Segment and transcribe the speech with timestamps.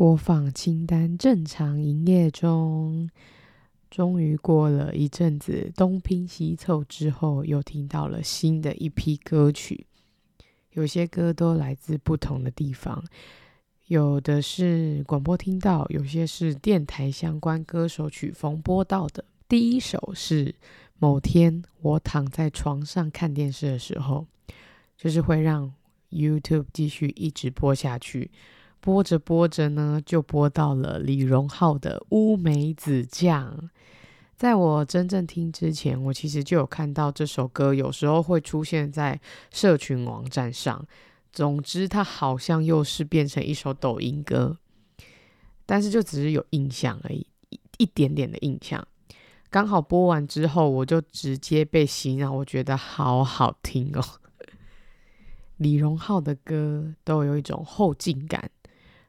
[0.00, 3.10] 播放清单正常营业中。
[3.90, 9.86] 终于过了一阵子东拼西凑之后，又听到了新的一批歌曲。
[10.70, 13.04] 有些歌都来自不同的地方，
[13.88, 19.22] 有的是广播听到，有些是电台相关歌手曲风播到的。
[19.46, 20.54] 第一首是
[20.98, 24.26] 某天我躺在床上看电视的时候，
[24.96, 25.70] 就是会让
[26.08, 28.30] YouTube 继续一直播下去。
[28.80, 33.54] 播着播着呢，就播到了李荣浩的《乌梅子酱》。
[34.36, 40.86] 在我真正听之前，我其实就有看到这首歌，有时候会出现在社群网站上。
[41.30, 44.56] 总之，它好像又是变成一首抖音歌，
[45.66, 48.84] 但是就只是有印象而已，一一点点的印象。
[49.50, 54.02] 刚好播完之后，我就直接被洗脑，我觉得好好听哦。
[55.58, 58.50] 李荣浩的歌都有一种后劲感。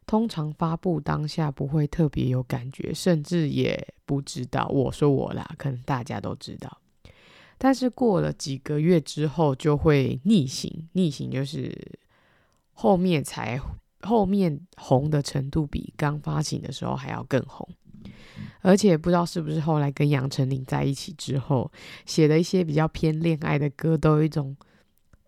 [0.05, 4.67] 通常发布当下不会特别有感觉，甚至也不知道。
[4.67, 6.77] 我说我啦，可能大家都知道。
[7.57, 10.89] 但是过了几个月之后，就会逆行。
[10.94, 11.72] 逆行就是
[12.73, 13.61] 后面才
[14.02, 17.67] 后面红的程度比刚发行的时候还要更红。
[18.61, 21.72] 而且不知道是不是后来跟杨丞琳在一起之后，
[22.05, 24.57] 写的一些比较偏恋爱的歌，都有一种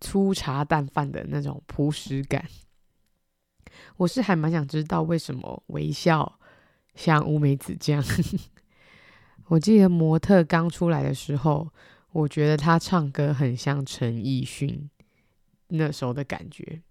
[0.01, 2.44] 粗茶淡饭的那种朴实感。
[3.97, 6.39] 我是还蛮想知道为什么微笑
[6.95, 8.03] 像乌梅子酱。
[9.47, 11.69] 我记得模特刚出来的时候，
[12.11, 14.89] 我觉得他唱歌很像陈奕迅
[15.67, 16.81] 那时候的感觉。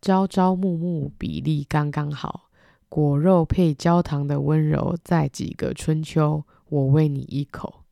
[0.00, 2.50] 朝朝暮暮比例刚刚好，
[2.88, 7.83] 果肉配焦糖的温柔，在几个春秋，我喂你一口。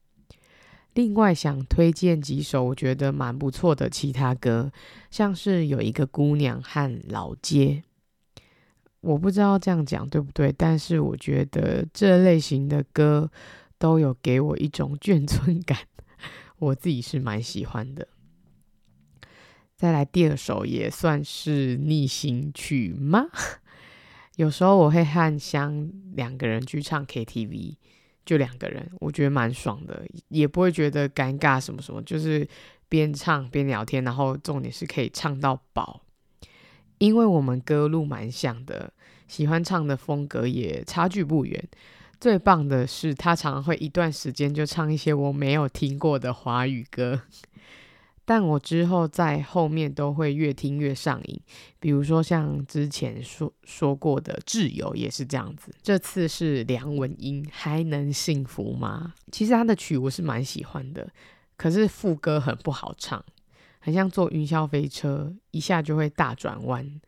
[0.95, 4.71] 另外想推荐几首我觉得蛮不错的其他歌，
[5.11, 7.83] 像是有一个姑娘和老街，
[9.01, 13.31] 我不知道这样讲对不对，但是我觉得这类型的歌
[13.78, 15.78] 都有给我一种眷村感，
[16.59, 18.09] 我自己是蛮喜欢的。
[19.75, 23.27] 再来第二首也算是逆行曲吗？
[24.37, 27.77] 有时候我会和香两个人去唱 KTV。
[28.25, 32.47] 就两个人，我觉得蛮爽的，也不会觉得尴尬什么什么，就是
[32.88, 36.00] 边唱边聊天，然后重点是可以唱到饱，
[36.99, 38.93] 因为我们歌路蛮像的，
[39.27, 41.62] 喜欢唱的风格也差距不远。
[42.21, 47.21] 最棒的是，他常常会一段时间就唱一些我没有听过的华语歌。
[48.25, 51.41] 但我之后在后面都会越听越上瘾，
[51.81, 55.75] 比如说像之前说说过的《挚友》也是这样子。
[55.83, 59.12] 这次是梁文音，还能幸福吗？
[59.33, 61.10] 其实他的曲我是蛮喜欢的，
[61.56, 63.22] 可是副歌很不好唱，
[63.81, 67.00] 很像坐云霄飞车，一下就会大转弯。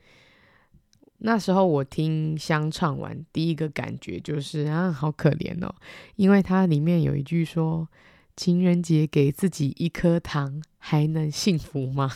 [1.18, 5.72] 那时候我听香唱完，第一个感觉就是啊，好可怜哦，
[6.16, 7.88] 因为它里面有一句说。
[8.36, 12.10] 情人节给自己一颗糖，还能幸福吗？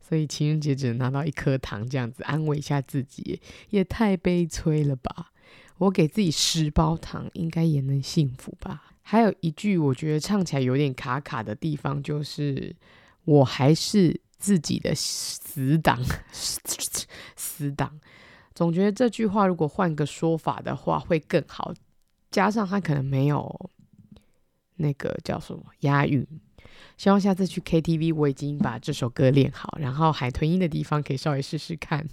[0.00, 5.32] 所以情人节只能拿到一颗糖，这样子安慰一下自己，也太悲催了吧！
[5.78, 8.92] 我给自己十包糖，应该也能幸福吧？
[9.02, 12.74] 还有一句我觉得唱起来有点卡卡的地方，就是
[13.24, 18.00] 我还是自己的死党，死党。
[18.54, 21.72] 总觉得这句话如果换个说法的话会更好，
[22.30, 23.70] 加上他可能没有。
[24.80, 26.26] 那个叫什么押韵？
[26.96, 32.06] 希望下次去 KTV，我已经把这首歌练好，然后海豚音的地方可以稍微试试看。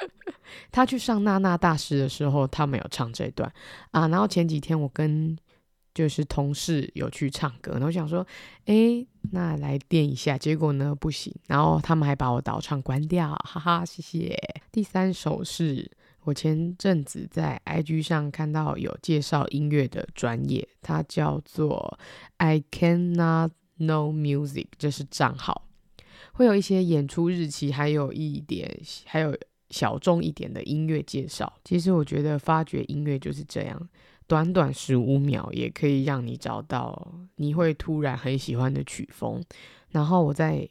[0.70, 3.50] 他去上娜娜大师的时候，他没有唱这段
[3.90, 4.08] 啊。
[4.08, 5.36] 然后前几天我跟
[5.94, 8.26] 就是同事有去唱歌，然后想说，
[8.66, 14.36] 哎，那来练一下，结果呢不行，然后他们还把我导唱关掉，哈哈，谢谢。
[14.70, 15.90] 第三首是。
[16.28, 21.98] 我前阵子在 IG 上看到有介绍音乐的专业，它叫做
[22.36, 25.66] I Cannot Know Music，这是账号，
[26.32, 29.34] 会有一些演出日期，还有一点，还有
[29.70, 31.50] 小众一点的音乐介绍。
[31.64, 33.88] 其实我觉得发掘音乐就是这样，
[34.26, 39.42] 短短十五秒也可以让你找到你会突然很喜欢的曲风。
[39.92, 40.68] 然后我在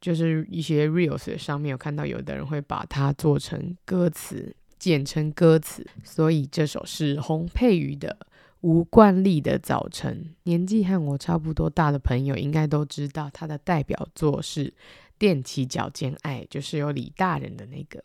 [0.00, 4.54] 就是一些 Reels 上面有看到，有的人会把它做成歌词。
[4.78, 8.16] 简称歌词，所以这首是洪佩瑜的
[8.60, 10.24] 《吴冠丽的早晨》。
[10.44, 14.66] 年纪和我差不多大的朋友应该都知道，他的代表作是
[15.18, 18.02] 《踮起脚尖爱》，就是有李大人的那个。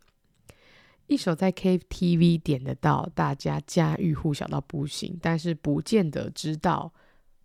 [1.07, 6.93] 一首在 KTV 点得到，大家家喻户晓到不行，但是不见得知道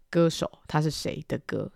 [0.09, 1.73] 歌手他是谁的歌。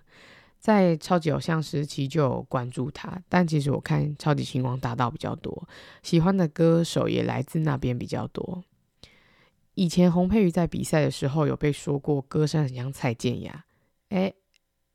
[0.60, 5.66] 在超级偶像时期就有关注他，但其实我看超级星光大道比较多，
[6.02, 8.62] 喜欢的歌手也来自那边比较多。
[9.72, 13.64] 以前洪佩瑜在比赛的时候有被说过歌声很像蔡健雅，
[14.10, 14.34] 诶，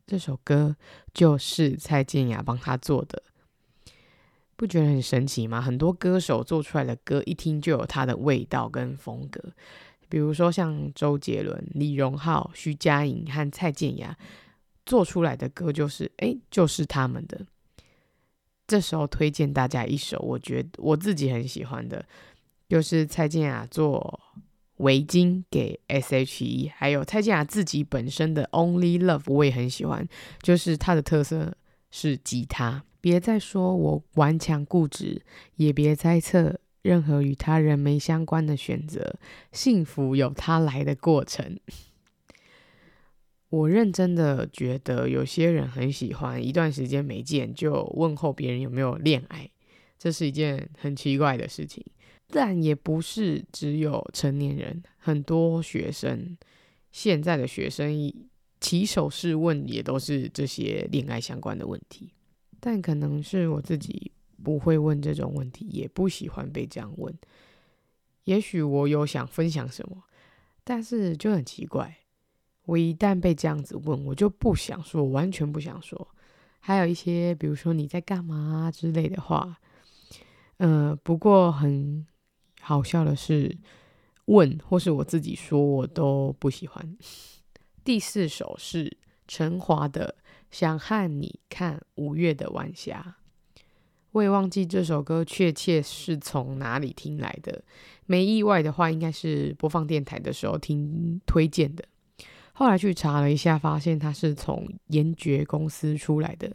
[0.06, 0.76] 这首歌
[1.12, 3.24] 就是蔡健雅帮他做的，
[4.56, 5.60] 不觉得很神奇吗？
[5.60, 9.42] 很多歌手做出来的歌一听就有他的味道跟风格，
[10.08, 14.16] 比如说像周杰伦、李荣浩、徐佳莹和蔡健雅。
[14.86, 17.46] 做出来的歌就是，哎，就是他们的。
[18.68, 22.04] 这时候推荐大家一首，我觉得我自己很喜欢的，
[22.68, 24.20] 就是蔡健雅做
[24.78, 30.08] 围巾给 S.H.E，还有蔡健雅自己本身的 Only Love，我也很喜欢，
[30.42, 31.56] 就是它的特色
[31.92, 32.84] 是吉他。
[33.00, 35.22] 别再说我顽强固执，
[35.58, 39.16] 也别猜测任何与他人没相关的选择，
[39.52, 41.60] 幸福有它来的过程。
[43.56, 49.50] 我认真的觉得，有些人很喜欢一段时间没见就问候别人有没有恋爱，
[49.98, 51.84] 这是一件很奇怪的事情。
[52.28, 56.38] 但也不是只有成年人，很多学生，
[56.92, 58.13] 现在的学生
[58.60, 62.12] 起手式问也都是这些恋爱相关的问题。
[62.60, 64.12] 但可能是我自己
[64.44, 67.13] 不会问这种问题，也不喜欢被这样问。
[68.25, 70.04] 也许我有想分享什么，
[70.63, 72.00] 但是就很奇怪。
[72.66, 76.08] 我一旦被这样子问，我就不想说，完全不想说。
[76.60, 79.60] 还有一些，比如说你在干嘛之类的话，
[80.58, 82.06] 呃，不过很
[82.60, 83.56] 好笑的是，
[84.26, 86.98] 问或是我自己说，我都不喜欢。
[87.86, 88.98] 第四首是
[89.28, 90.16] 陈华的
[90.50, 93.16] 《想和你看五月的晚霞》，
[94.10, 97.64] 我也忘记这首歌确切是从哪里听来的，
[98.08, 101.86] 没意外的话，应该是播放电台的时候听推荐的。
[102.57, 106.50] 后来去查了一下，发现他是从严爵公司出来的，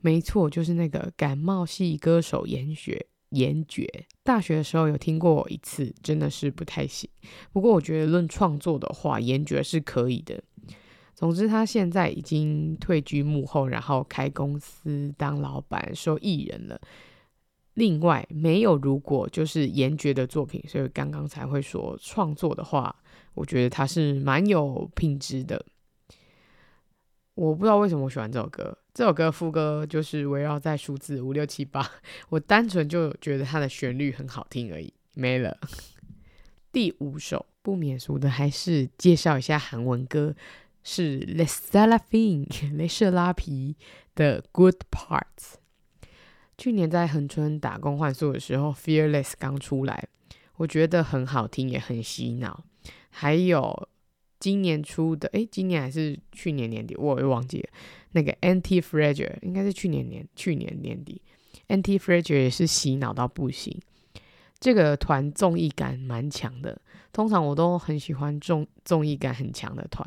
[0.00, 3.06] 没错，就是那个感冒系歌手严爵。
[3.30, 3.88] 严爵
[4.24, 7.08] 大学的时候有听过一次，真的是不太行。
[7.52, 10.42] 不过我觉得论创作的话，严爵是可以的。
[11.14, 16.80] 总之，他现在已经退居幕后，然后开公司当老板，收艺人了。
[17.74, 22.94] 另外，没有如果就是严爵的作品，所以刚刚才会说创作的话。
[23.34, 25.64] 我觉得他是蛮有品质的。
[27.34, 28.76] 我不知道为什么我喜欢这首歌。
[28.92, 31.88] 这首歌副歌就是围绕在数字五六七八，
[32.28, 35.56] 我单纯就觉得它的旋律很好听而已，没了。
[36.72, 40.34] 第五首不免俗的，还是介绍一下韩文歌，
[40.82, 43.76] 是 LE SSERAFIM 雷射拉皮
[44.16, 45.59] 的 Good Parts。
[46.60, 50.06] 去年在恒春打工换宿的时候，Fearless 刚出来，
[50.56, 52.62] 我觉得很好听，也很洗脑。
[53.08, 53.88] 还有
[54.38, 57.70] 今年出的，诶，今年还是去年年底，我又忘记了。
[58.10, 61.22] 那个 Anti-Fragile 应该是去年年去年年底
[61.68, 63.80] ，Anti-Fragile 也是洗脑到不行。
[64.58, 66.78] 这个团综艺感蛮强的，
[67.10, 70.06] 通常我都很喜欢综综艺感很强的团。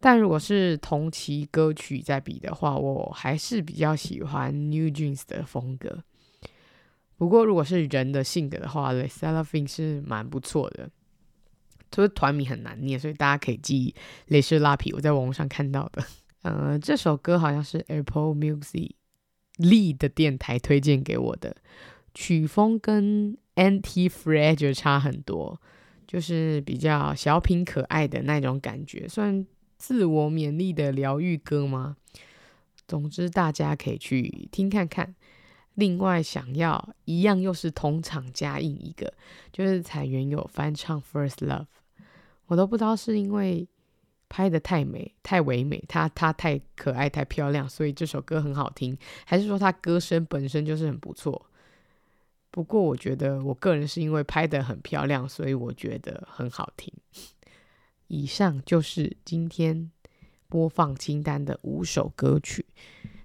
[0.00, 6.02] 但如果是同期歌曲在比的话，我还是比较喜欢 New Jeans 的风格。
[7.16, 10.88] 不过如果是人的性格的话，LE SSERAFIM 是蛮不错的。
[11.90, 13.94] 就是团名很难念，所以大家可以记忆
[14.26, 14.92] 雷射拉皮。
[14.92, 16.04] 我在网络上看到的，
[16.42, 18.90] 呃，这首歌好像是 Apple Music
[19.56, 21.56] Lee 的电台推荐给我的，
[22.12, 25.58] 曲风跟 Anti-Fragile 差很多，
[26.06, 29.46] 就是比较小品可爱的那种感觉，虽然
[29.78, 31.96] 自我勉励的疗愈歌吗？
[32.86, 35.14] 总之，大家可以去听看看。
[35.74, 39.14] 另外，想要一样又是同场加印一个，
[39.52, 41.60] 就是彩元有翻唱《First Love》，
[42.46, 43.68] 我都不知道是因为
[44.28, 51.46] 拍得太美、太唯美，她她太可爱、太漂亮，所以这首歌很好听，还是说她歌声本身就是很不错？
[52.50, 56.92] 不过我觉得我个人是因为拍得很漂亮，所以我觉得很好听。
[58.08, 59.90] 以上就是今天
[60.48, 62.66] 播放清单的五首歌曲，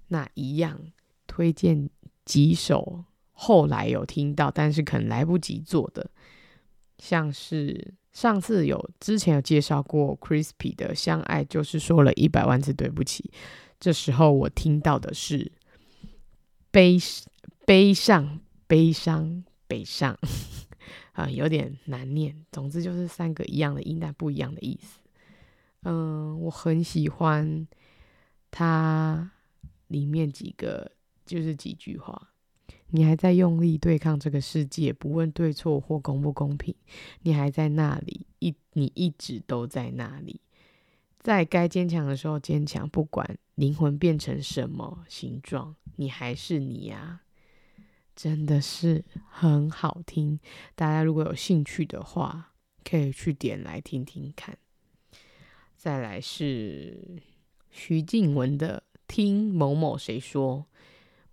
[0.08, 0.80] 那一样
[1.26, 1.90] 推荐。
[2.26, 6.10] 几首后来有听到，但是可能来不及做的，
[6.98, 13.30] 像是上次有之前有介绍过 Crispy 的《相爱就是说了一百万次对不起》，
[13.78, 15.52] 这时候我听到的是
[16.72, 16.98] 悲
[17.66, 20.18] 悲伤悲伤悲伤
[21.14, 22.46] 啊，有点难念。
[22.52, 25.00] 总之就是三个一样的音，但不一样的意思。
[25.84, 27.68] 嗯，我很喜欢
[28.52, 29.32] 它
[29.88, 30.92] 里面几个。
[31.26, 32.34] 就是几句话，
[32.90, 36.76] 你还在用力对抗这个世界，不问对错或公不公平，
[37.22, 40.42] 你还在那里，一你一直都在那里，
[41.22, 47.22] 在该坚强的时候坚强，不管灵魂变成什么形状，你还是你呀，
[48.16, 50.40] 真的是很好听。
[50.76, 52.54] 大家如果有兴趣的话，
[52.84, 54.58] 可以去点来听听看。
[55.76, 57.22] 再来是
[57.70, 60.60] 徐静雯的《听某某谁说》。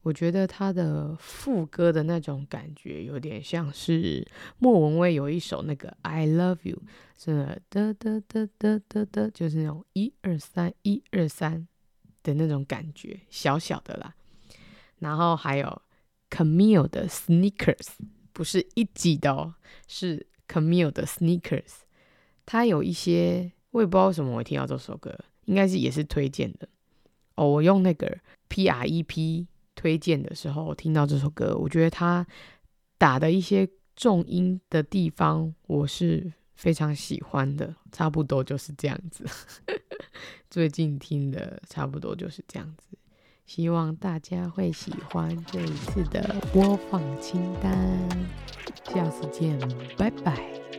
[0.03, 4.27] 我觉得他的副歌的那种感觉，有点像是
[4.59, 6.83] 莫文蔚有一首那个 I Love You，
[7.19, 11.69] 是哒哒哒哒哒哒，就是那种一二三一二三
[12.23, 14.15] 的那种感觉，小小的啦。
[15.01, 15.83] 然后还有
[16.31, 17.89] Camille 的 Sneakers，
[18.33, 19.55] 不是一级的哦，
[19.87, 21.81] 是 Camille 的 Sneakers。
[22.47, 26.69] 他有一些我也不知道为什么我听到这首歌，应该是也是推荐的
[27.35, 27.47] 哦。
[27.49, 28.19] 我用那个
[28.49, 29.47] P R E P。
[29.77, 32.27] 推荐的时候，听到这首歌，我觉得他
[32.99, 37.75] 打的一些重音的地方，我是非常喜欢的。
[37.91, 39.25] 差不多就是这样子，
[40.51, 42.89] 最近听的差不多就是这样子。
[43.53, 48.09] 希望大家会喜欢这一次的播放清单。
[48.85, 49.59] 下次见，
[49.99, 50.70] 拜拜。